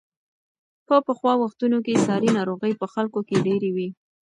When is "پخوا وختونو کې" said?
1.07-2.01